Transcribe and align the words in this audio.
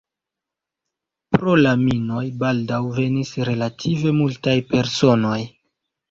Pro 1.35 1.51
la 1.65 1.73
minoj 1.81 2.23
baldaŭ 2.43 2.79
venis 2.95 3.33
relative 3.49 4.15
multaj 4.21 4.55
personoj. 4.71 5.37